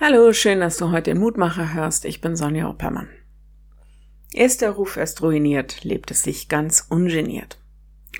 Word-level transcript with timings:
Hallo, 0.00 0.32
schön, 0.32 0.60
dass 0.60 0.76
du 0.76 0.92
heute 0.92 1.10
den 1.10 1.18
Mutmacher 1.18 1.74
hörst. 1.74 2.04
Ich 2.04 2.20
bin 2.20 2.36
Sonja 2.36 2.68
Oppermann. 2.68 3.08
Ist 4.32 4.60
der 4.60 4.70
Ruf 4.70 4.96
erst 4.96 5.22
ruiniert, 5.22 5.82
lebt 5.82 6.12
es 6.12 6.22
sich 6.22 6.48
ganz 6.48 6.86
ungeniert. 6.88 7.58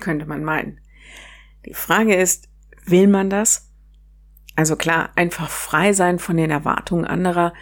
Könnte 0.01 0.25
man 0.25 0.43
meinen. 0.43 0.81
Die 1.65 1.73
Frage 1.73 2.15
ist, 2.15 2.49
will 2.83 3.07
man 3.07 3.29
das? 3.29 3.71
Also 4.57 4.75
klar, 4.75 5.11
einfach 5.15 5.49
frei 5.49 5.93
sein 5.93 6.19
von 6.19 6.35
den 6.35 6.51
Erwartungen 6.51 7.05
anderer, 7.05 7.53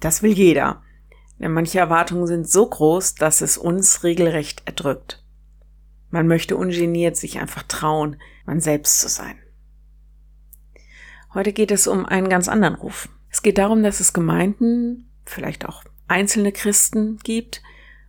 das 0.00 0.22
will 0.22 0.32
jeder. 0.32 0.82
Denn 1.38 1.52
manche 1.52 1.78
Erwartungen 1.78 2.26
sind 2.26 2.48
so 2.48 2.66
groß, 2.66 3.16
dass 3.16 3.42
es 3.42 3.58
uns 3.58 4.02
regelrecht 4.02 4.62
erdrückt. 4.64 5.22
Man 6.08 6.26
möchte 6.26 6.56
ungeniert 6.56 7.18
sich 7.18 7.38
einfach 7.38 7.64
trauen, 7.64 8.16
man 8.46 8.60
selbst 8.60 8.98
zu 9.00 9.10
sein. 9.10 9.38
Heute 11.34 11.52
geht 11.52 11.70
es 11.70 11.86
um 11.86 12.06
einen 12.06 12.30
ganz 12.30 12.48
anderen 12.48 12.76
Ruf. 12.76 13.10
Es 13.32 13.42
geht 13.42 13.58
darum, 13.58 13.82
dass 13.82 13.98
es 13.98 14.12
Gemeinden, 14.12 15.10
vielleicht 15.24 15.66
auch 15.66 15.82
einzelne 16.06 16.52
Christen 16.52 17.16
gibt, 17.24 17.62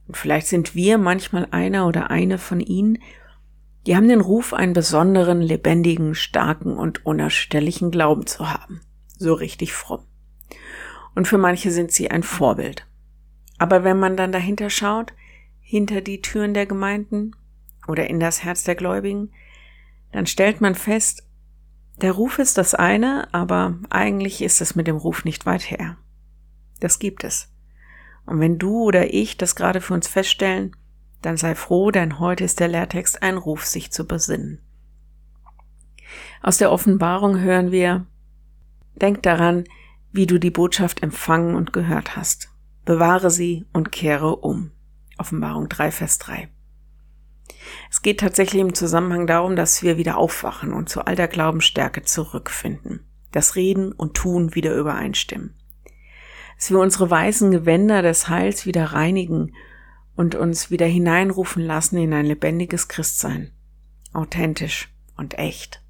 und 0.05 0.17
vielleicht 0.17 0.47
sind 0.47 0.75
wir 0.75 0.97
manchmal 0.97 1.47
einer 1.51 1.87
oder 1.87 2.11
eine 2.11 2.37
von 2.37 2.59
ihnen, 2.59 2.99
die 3.87 3.95
haben 3.95 4.07
den 4.07 4.21
Ruf, 4.21 4.53
einen 4.53 4.73
besonderen, 4.73 5.41
lebendigen, 5.41 6.13
starken 6.13 6.77
und 6.77 7.05
unerstelllichen 7.05 7.89
Glauben 7.89 8.27
zu 8.27 8.51
haben. 8.51 8.81
So 9.17 9.33
richtig 9.33 9.73
fromm. 9.73 10.05
Und 11.15 11.27
für 11.27 11.37
manche 11.37 11.71
sind 11.71 11.91
sie 11.91 12.11
ein 12.11 12.23
Vorbild. 12.23 12.85
Aber 13.57 13.83
wenn 13.83 13.97
man 13.97 14.17
dann 14.17 14.31
dahinter 14.31 14.69
schaut, 14.69 15.13
hinter 15.61 16.01
die 16.01 16.21
Türen 16.21 16.53
der 16.53 16.65
Gemeinden 16.65 17.31
oder 17.87 18.09
in 18.09 18.19
das 18.19 18.43
Herz 18.43 18.63
der 18.63 18.75
Gläubigen, 18.75 19.31
dann 20.11 20.27
stellt 20.27 20.59
man 20.59 20.75
fest, 20.75 21.23
der 22.01 22.11
Ruf 22.11 22.39
ist 22.39 22.57
das 22.57 22.73
eine, 22.73 23.27
aber 23.33 23.77
eigentlich 23.89 24.41
ist 24.41 24.61
es 24.61 24.75
mit 24.75 24.87
dem 24.87 24.97
Ruf 24.97 25.25
nicht 25.25 25.45
weit 25.45 25.69
her. 25.69 25.97
Das 26.79 26.99
gibt 26.99 27.23
es. 27.23 27.49
Und 28.25 28.39
wenn 28.39 28.57
du 28.57 28.83
oder 28.83 29.13
ich 29.13 29.37
das 29.37 29.55
gerade 29.55 29.81
für 29.81 29.93
uns 29.93 30.07
feststellen, 30.07 30.75
dann 31.21 31.37
sei 31.37 31.55
froh, 31.55 31.91
denn 31.91 32.19
heute 32.19 32.43
ist 32.43 32.59
der 32.59 32.67
Lehrtext 32.67 33.21
ein 33.21 33.37
Ruf, 33.37 33.65
sich 33.65 33.91
zu 33.91 34.05
besinnen. 34.05 34.59
Aus 36.41 36.57
der 36.57 36.71
Offenbarung 36.71 37.39
hören 37.39 37.71
wir, 37.71 38.05
denk 38.95 39.23
daran, 39.23 39.63
wie 40.11 40.27
du 40.27 40.39
die 40.39 40.51
Botschaft 40.51 41.01
empfangen 41.01 41.55
und 41.55 41.73
gehört 41.73 42.15
hast. 42.15 42.49
Bewahre 42.85 43.31
sie 43.31 43.65
und 43.71 43.91
kehre 43.91 44.35
um. 44.37 44.71
Offenbarung 45.17 45.69
3, 45.69 45.91
Vers 45.91 46.17
3. 46.19 46.49
Es 48.03 48.05
geht 48.05 48.19
tatsächlich 48.19 48.61
im 48.61 48.73
Zusammenhang 48.73 49.27
darum, 49.27 49.55
dass 49.55 49.81
wir 49.81 49.97
wieder 49.97 50.17
aufwachen 50.17 50.73
und 50.73 50.89
zu 50.89 51.05
alter 51.05 51.29
Glaubensstärke 51.29 52.01
zurückfinden, 52.01 52.99
dass 53.31 53.55
Reden 53.55 53.93
und 53.93 54.13
Tun 54.13 54.55
wieder 54.55 54.75
übereinstimmen. 54.75 55.55
Dass 56.57 56.69
wir 56.69 56.79
unsere 56.79 57.09
weißen 57.09 57.49
Gewänder 57.51 58.01
des 58.01 58.27
Heils 58.27 58.65
wieder 58.65 58.87
reinigen 58.87 59.53
und 60.17 60.35
uns 60.35 60.69
wieder 60.69 60.85
hineinrufen 60.85 61.63
lassen 61.63 61.95
in 61.95 62.11
ein 62.11 62.25
lebendiges 62.25 62.89
Christsein. 62.89 63.53
Authentisch 64.11 64.93
und 65.15 65.39
echt. 65.39 65.81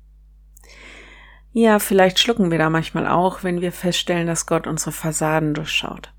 Ja, 1.52 1.80
vielleicht 1.80 2.20
schlucken 2.20 2.52
wir 2.52 2.60
da 2.60 2.70
manchmal 2.70 3.08
auch, 3.08 3.44
wenn 3.44 3.60
wir 3.60 3.72
feststellen, 3.72 4.28
dass 4.28 4.46
Gott 4.46 4.68
unsere 4.68 4.92
Fassaden 4.92 5.56
durchschaut. 5.56 6.14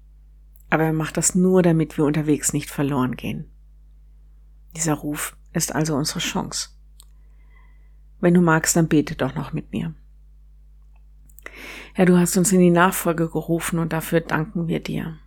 Aber 0.70 0.82
er 0.82 0.92
macht 0.92 1.16
das 1.16 1.36
nur, 1.36 1.62
damit 1.62 1.98
wir 1.98 2.04
unterwegs 2.04 2.52
nicht 2.52 2.72
verloren 2.72 3.14
gehen. 3.14 3.48
Dieser 4.76 4.94
Ruf 4.94 5.36
ist 5.52 5.74
also 5.74 5.94
unsere 5.94 6.18
Chance. 6.18 6.70
Wenn 8.20 8.34
du 8.34 8.40
magst, 8.40 8.76
dann 8.76 8.88
bete 8.88 9.14
doch 9.14 9.34
noch 9.34 9.52
mit 9.52 9.72
mir. 9.72 9.94
Herr, 11.94 12.06
du 12.06 12.18
hast 12.18 12.36
uns 12.36 12.50
in 12.52 12.60
die 12.60 12.70
Nachfolge 12.70 13.28
gerufen 13.28 13.78
und 13.78 13.92
dafür 13.92 14.20
danken 14.20 14.66
wir 14.66 14.80
dir. 14.80 15.18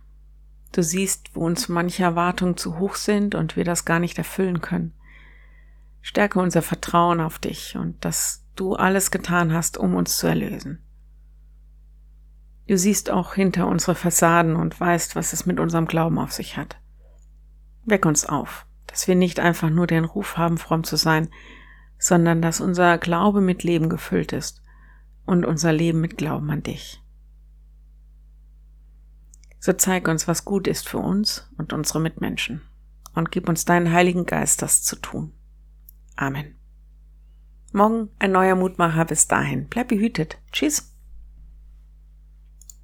Du 0.72 0.82
siehst, 0.82 1.34
wo 1.34 1.46
uns 1.46 1.68
manche 1.68 2.02
Erwartungen 2.02 2.58
zu 2.58 2.78
hoch 2.78 2.96
sind 2.96 3.34
und 3.34 3.56
wir 3.56 3.64
das 3.64 3.86
gar 3.86 4.00
nicht 4.00 4.18
erfüllen 4.18 4.60
können. 4.60 4.92
Stärke 6.02 6.40
unser 6.40 6.60
Vertrauen 6.60 7.20
auf 7.20 7.38
dich 7.38 7.76
und 7.76 8.04
dass 8.04 8.44
du 8.54 8.74
alles 8.74 9.10
getan 9.10 9.52
hast, 9.52 9.78
um 9.78 9.94
uns 9.94 10.18
zu 10.18 10.26
erlösen. 10.26 10.82
Du 12.66 12.76
siehst 12.76 13.10
auch 13.10 13.32
hinter 13.32 13.66
unsere 13.66 13.94
Fassaden 13.94 14.56
und 14.56 14.78
weißt, 14.78 15.16
was 15.16 15.32
es 15.32 15.46
mit 15.46 15.58
unserem 15.58 15.86
Glauben 15.86 16.18
auf 16.18 16.32
sich 16.32 16.58
hat. 16.58 16.76
Weck 17.86 18.04
uns 18.04 18.26
auf 18.26 18.67
dass 18.88 19.06
wir 19.06 19.14
nicht 19.14 19.38
einfach 19.38 19.70
nur 19.70 19.86
den 19.86 20.04
Ruf 20.04 20.36
haben, 20.36 20.58
fromm 20.58 20.82
zu 20.82 20.96
sein, 20.96 21.28
sondern 21.98 22.42
dass 22.42 22.60
unser 22.60 22.98
Glaube 22.98 23.40
mit 23.40 23.62
Leben 23.62 23.88
gefüllt 23.88 24.32
ist 24.32 24.62
und 25.24 25.46
unser 25.46 25.72
Leben 25.72 26.00
mit 26.00 26.18
Glauben 26.18 26.50
an 26.50 26.64
dich. 26.64 27.00
So 29.60 29.72
zeig 29.72 30.08
uns, 30.08 30.26
was 30.26 30.44
gut 30.44 30.66
ist 30.66 30.88
für 30.88 30.98
uns 30.98 31.48
und 31.56 31.72
unsere 31.72 32.00
Mitmenschen 32.00 32.62
und 33.14 33.30
gib 33.30 33.48
uns 33.48 33.64
deinen 33.64 33.92
Heiligen 33.92 34.26
Geist, 34.26 34.62
das 34.62 34.82
zu 34.82 34.96
tun. 34.96 35.32
Amen. 36.16 36.58
Morgen 37.72 38.08
ein 38.18 38.32
neuer 38.32 38.54
Mutmacher. 38.54 39.04
Bis 39.04 39.28
dahin. 39.28 39.68
Bleib 39.68 39.88
behütet. 39.88 40.38
Tschüss. 40.52 40.97